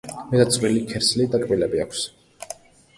[0.29, 2.05] მეტად წვრილი ქერცლი და კბილები აქვს.